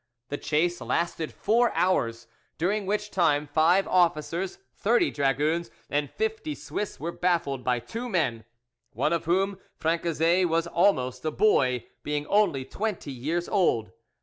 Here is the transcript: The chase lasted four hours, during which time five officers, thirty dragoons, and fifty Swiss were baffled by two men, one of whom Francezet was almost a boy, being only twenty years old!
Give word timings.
The 0.29 0.37
chase 0.39 0.81
lasted 0.81 1.31
four 1.31 1.71
hours, 1.75 2.25
during 2.57 2.87
which 2.87 3.11
time 3.11 3.45
five 3.45 3.87
officers, 3.87 4.57
thirty 4.75 5.11
dragoons, 5.11 5.69
and 5.91 6.09
fifty 6.09 6.55
Swiss 6.55 6.99
were 6.99 7.11
baffled 7.11 7.63
by 7.63 7.77
two 7.77 8.09
men, 8.09 8.43
one 8.93 9.13
of 9.13 9.25
whom 9.25 9.59
Francezet 9.77 10.49
was 10.49 10.65
almost 10.65 11.23
a 11.23 11.29
boy, 11.29 11.85
being 12.01 12.25
only 12.25 12.65
twenty 12.65 13.11
years 13.11 13.47
old! 13.47 13.91